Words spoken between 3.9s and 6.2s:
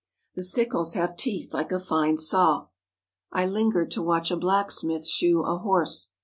to watch a blacksmith shoe a horse.